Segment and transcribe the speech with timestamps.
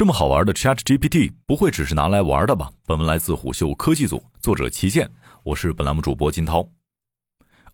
[0.00, 2.70] 这么好玩的 Chat GPT 不会只是拿来玩的吧？
[2.86, 5.10] 本文来自虎嗅科技组，作者齐健，
[5.42, 6.70] 我是本栏目主播金涛。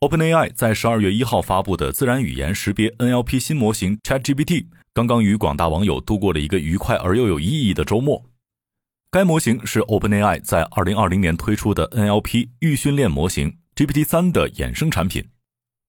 [0.00, 8.22] OpenAI 在十二月一号发布的自然语言识别 NLP 新模型 Chat GPT，刚刚与广大网友度过了一个愉快而又有意义的周末。
[9.10, 15.24] 该模型是 OpenAI 在二零二零年推出的 NLP 预训练模型 GPT 三的衍生产品。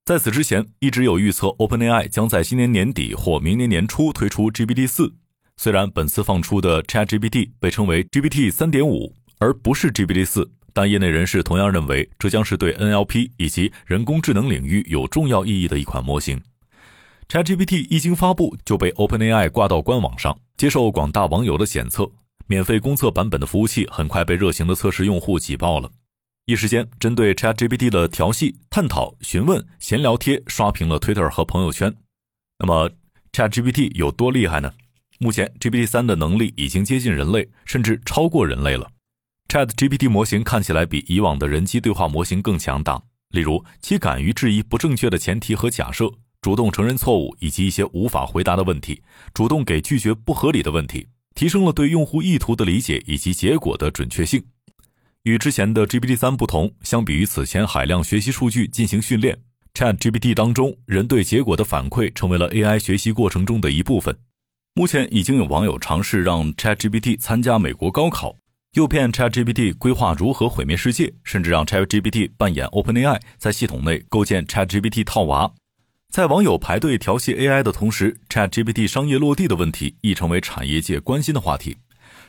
[0.06, 5.16] 在此之前，一直有预测 OpenAI 将在今年年底或明年年初推出 GPT 四。
[5.58, 16.42] 虽然本次放出的 ChatGPT 被称为 GPT 三点五，而不是 GPT 四，但业内人士同样认为这将是对 NLP 以及人工智能领域有重要意义的一款模型。
[17.28, 22.10] ChatGPT 一经发布就被 OpenAI 挂到官网上，接受广大网友的检测。
[22.48, 25.90] 免费公测版本的服务器很快被热情的测试用户挤爆了，
[26.46, 31.96] 一时间，针对 ChatGPT 的调戏、探讨、询问、闲聊贴刷屏了 Twitter 和朋友圈。
[32.60, 32.92] 那么
[33.32, 34.74] ，ChatGPT 有多厉害呢？
[35.24, 38.90] 目前，GPT 三的能力已经接近人类，甚至超过人类了。
[39.48, 46.12] Chat GPT 模型看起来比以往的人机对话模型更强大，例如其敢于质疑不正确的前提和假设，
[46.42, 54.44] 主动承认错误以及一些无法回答的问题，主动给拒绝不合理的问题，提升了对用户意图的理解以及结果的准确性。
[55.22, 59.38] 与之前的 GPT 三不同，相比于此前海量学习数据进行训练
[59.76, 64.18] ，Chat GPT 当中人对结果的反馈成为了 AI 学习过程中的一部分。
[64.74, 68.38] 目前已经有网友尝试让 ChatGPT 参加美国高考，
[68.72, 75.52] 诱骗 ChatGPT 规划如何毁灭世界，甚至让 ChatGPT 扮演 OpenAI 在系统内构建 ChatGPT 套娃。
[76.10, 81.76] 在网友排队调戏 AI 的同时，ChatGPT 商业落地的问题亦成为产业界关心的话题。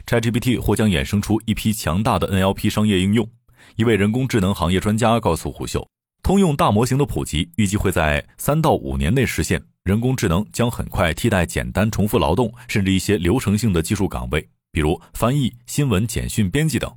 [0.04, 3.28] ChatGPT 或将衍生出一批强大的 NLP 商业应用。
[3.76, 5.86] 一位人工智能行业专家告诉虎嗅，
[6.24, 9.62] 通用大模型的普及预计会在三到五年内实现。
[9.84, 16.88] 人工智能将很快替代简单重复劳动，甚至一些流程性的技术岗位，比如翻译、新闻简讯编辑等。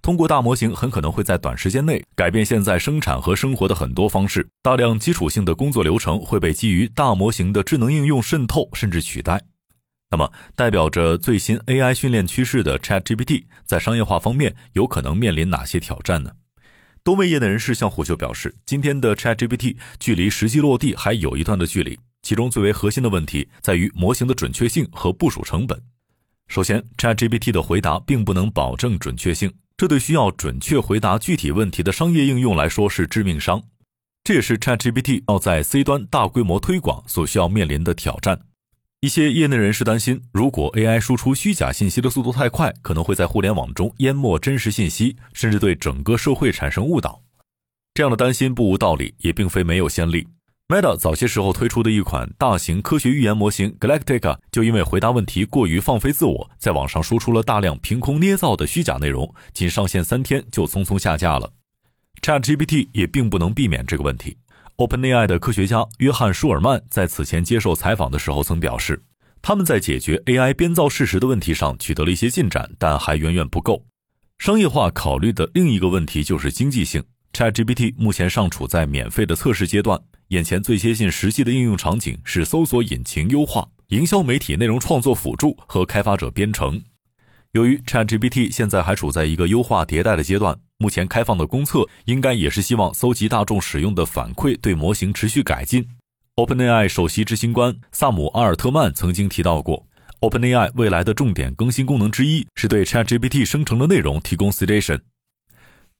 [0.00, 4.48] 通过大模型，很可能会在短时间内改变现在生产和生活的很多方式。
[4.62, 9.42] 大量基础性的工作流程会被基于大模型的智能应用渗透，甚至取代。
[10.10, 16.32] 那么，代表着最新 AI 训练趋势的 ChatGPT 在商业化方面有可能面临哪些挑战呢？
[17.02, 21.98] 多位业内人士向虎嗅表示，今天的 ChatGPT 距离实际落地还有一段的距离。
[22.24, 25.80] 其中最为核心的问题在于模型的准确性和部署成本。
[26.48, 33.62] 首先，ChatGPT 的回答并不能保证准确性，这对需要准确回答具体问题的商业应用来说是致命伤。
[34.24, 38.40] 这也是 ChatGPT 要在 C 端大规模推广所需要面临的挑战。
[39.00, 47.20] 一些业内人士担心，如果 AI 输出虚假信息的速度太快，可能会在互联网中淹没真实信息，甚至对整个社会产生误导。
[47.92, 50.26] 这样的担心不无道理，也并非没有先例。
[50.66, 61.52] Meta 早些时候推出的一款大型科学语言模型 Galactica，就因为回答问题过于放飞自我，在网上输出了大量凭空捏造的虚假内容，仅上线三天就匆匆下架了。
[62.22, 64.38] ChatGPT 也并不能避免这个问题。
[64.78, 69.02] OpenAI 的科学家约翰舒尔曼在此前接受采访的时候曾表示，
[69.42, 73.84] 他们在解决 AI 编造事实的问题上取得了一些进展，但还远远不够。
[74.38, 77.04] 商业化考虑的另一个问题就是经济性。
[77.34, 80.00] ChatGPT 目前尚处在免费的测试阶段。
[80.28, 86.82] 眼前最接近实际的应用场景是搜索引擎优化、营销媒体内容创作辅助和开发者编程。
[87.52, 95.86] 由于 ChatGPT 现在还处在一个优化迭代的阶段，目前开放的公测应该也是希望搜集大众使用的反馈，对模型持续改进。
[96.36, 99.86] OpenAI 首席执行官萨姆阿尔特曼曾经提到过
[100.20, 105.00] ，OpenAI 未来的重点更新功能之一是对 ChatGPT 生成的内容提供 citation。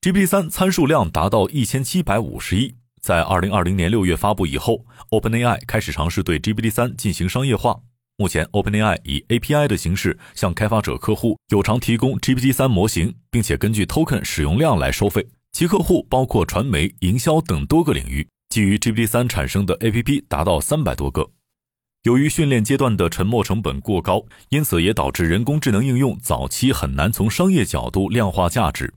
[0.01, 2.75] GPT 三参数量达到一千七百五十亿。
[3.05, 7.79] 在二零二零年六月发布以后，OpenAI 开始尝试对 GPT 三进行商业化。
[8.17, 15.29] 目前，OpenAI 以 API 的形式向开发者客户有偿提供 GPT 三模型，并且根据 token 使用量来收费。
[15.53, 21.29] 其客户包括传媒、营销等多个领域，基于 GPT 三产生的 APP 达到三百多个。
[22.05, 28.95] 由于训练阶段的沉没成本过高，因此也导致人工智能应用早期很难从商业角度量化价值，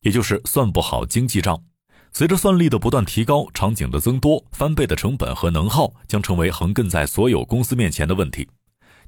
[0.00, 1.62] 也就是算不好经济账。
[2.12, 8.48] 随着算力的不断提高，场景的增多，翻倍的成本和能耗将成为横亘在所有公司面前的问题。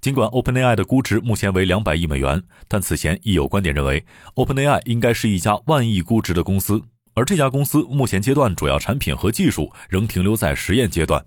[0.00, 4.04] 尽管 OpenAI 的估值目前为两百亿美元，但此前亦有观点认为
[4.34, 6.82] ，OpenAI 应该是一家万亿估值的公司。
[7.14, 11.25] 而这家公司目前阶段主要产品和技术仍停留在实验阶段。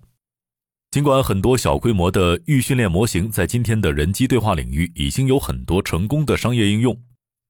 [0.92, 6.98] 尽管很多小规模的预训练模型在今天的人机对话领域已经有很多成功的商业应用。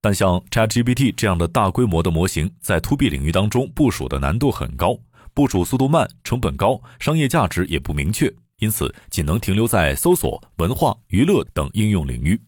[0.05, 4.95] 但像 ChatGPT 这样的大规模的模型，在 To B 领域当中部署的难度很高，
[5.33, 12.39] 部署速度慢，成本高，商业价值也不明确，因此仅能停留在搜索、文化、娱乐等应用领域。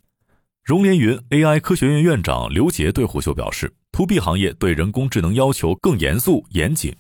[0.66, 6.96] 融联云 AI 科学院院长刘杰对虎嗅表示，To B 行业对人工智能要求更严肃严谨。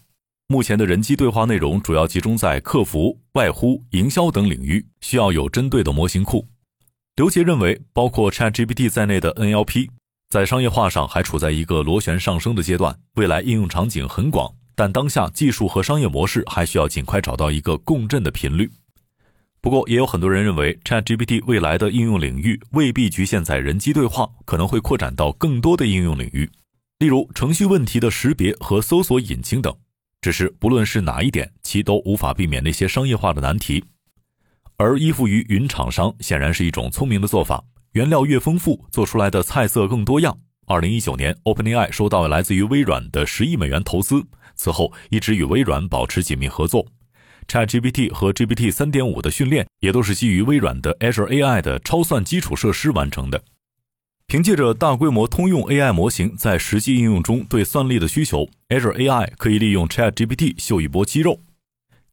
[0.47, 6.47] 目前的人机对话内容主要集中在客服、外呼、营销等领域，需要有针对的模型库。
[7.15, 9.89] 刘杰认为，包括 ChatGPT 在内的 NLP
[10.29, 18.69] 在商业化上还处在一个螺旋上升的阶段，未来应用场景很广，但当下技术和商业模式还需要尽快找到一个共振的频率。
[19.61, 26.49] 不过，也有很多人认为，ChatGPT 未来的应用领域未必局限在人机对话，可能会扩展到更多的应用领域，
[26.99, 29.73] 例如程序问题的识别和搜索引擎等。
[30.19, 33.81] 只是不论是哪一点，其都无法避免那些商业化的难题。
[34.75, 37.63] 而依附于云厂商显然是一种聪明的做法，
[37.97, 40.37] 原料越丰富，做出来的菜色更多样。
[40.67, 44.23] 二零一九年，OpenAI 收到来自于微软的十亿美元投资，
[44.55, 46.85] 此后一直与微软保持紧密合作。
[47.47, 53.41] ChatGPT 和 GPT 三点五的训练也都是基于微软的 Azure AI 的超算基础设施完成的。
[54.27, 61.39] 凭借着大规模通用 AI 模型在实际应用中对算力的需求，Azure AI 可以利用 ChatGPT 秀一波肌肉。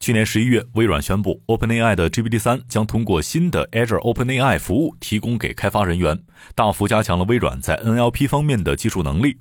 [0.00, 6.22] 去年十一月，微软宣布 OpenAI 的 GPT 三将通过新的 Azure OpenAI 服务提供给开发人员，
[6.54, 9.38] 大幅加强了微软在 NLP 方面的技术能力。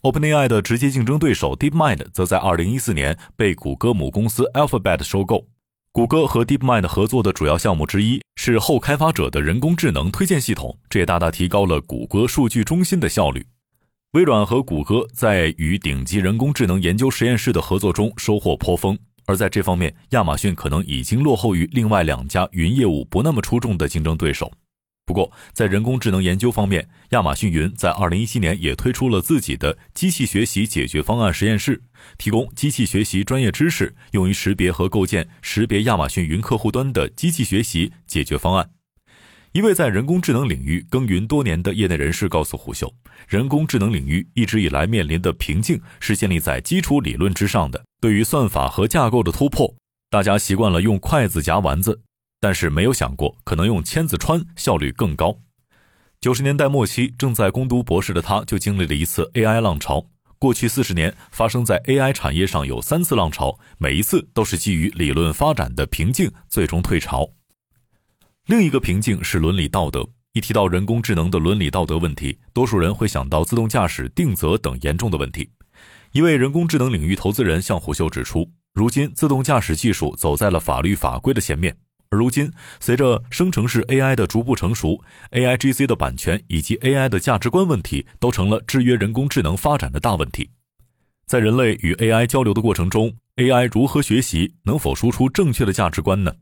[0.00, 5.46] OpenAI 的直接竞争对手 DeepMind 则在二零一四年被谷歌母公司 Alphabet 收购。
[5.92, 13.46] 谷歌和 DeepMind 合作的主要项目之一是后开发者的人工智能推荐系统，这也大大提高了谷歌数据中心的效率。
[14.14, 24.52] 微软和谷歌在与顶级人工智能研究实验室的合作中收获颇丰，而在这方面，亚马逊可能已经落后于另外两家云业务不那么出众的竞争对手。
[25.04, 31.82] 不过，在人工智能研究方面，亚马逊云在2017年也推出了自己的机器学习解决方案实验室，
[32.16, 38.70] 提供机器学习专业知识，用于识别和构建识别亚马逊云客户端的机器学习解决方案。
[39.50, 42.94] 一位在人工智能领域耕耘多年的业内人士告诉虎嗅，
[43.28, 49.76] 人工智能领域一直以来面临的瓶颈是建立在基础理论之上的，对于算法和架构的突破，
[50.10, 52.02] 大家习惯了用筷子夹丸子。
[52.40, 55.38] 但是没有想过，可能用签子穿效率更高。
[56.20, 60.04] 九十年代末期，正在攻读博士的他，就经历了一次 AI 浪潮。
[60.40, 67.30] 过去四十年，发生在 AI 产业上有三次浪潮，每一次都是基于理论发展的瓶颈，最终退潮。
[68.46, 70.04] 另一个瓶颈是伦理道德。
[70.32, 75.48] 一提到人工智能的伦理道德问题，多数人会想到自动驾驶、定责等严重的问题。
[76.12, 81.74] 一位人工智能领域投资人向虎嗅指出，如今自动驾驶技术走在了法律法规的前面。
[82.10, 90.50] 而如今，随着生成式 AI 的逐步成熟，AIGC 的版权以及 AI 的价值观问题都成了制约人工智能发展的大问题。
[91.24, 96.34] 在人类与 AI 交流的过程中，AI 如何学习，能否输出正确的价值观呢？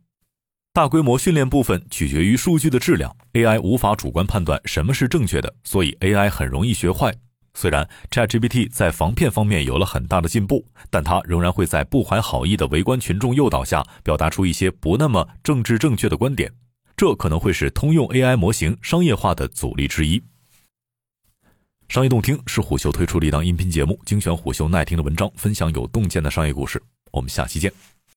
[0.73, 7.15] 大规模训练部分取决于数据的质量，AI 无法主观判断什么是正确的，所以 AI 很容易学坏。
[7.55, 16.53] 虽然 ChatGPT 在防骗方面有了很大的进步，但它仍然会在不怀好意的围观群众诱导下，表达出一些不那么政治正确的观点，
[16.97, 20.23] 这可能会是通用 AI 模型商业化的阻力之一。
[21.89, 26.81] 商业洞听是虎嗅推出的一档音频节目，精选虎嗅耐听的文章，分享有洞见的商业故事。
[27.11, 27.90] 我们下期见。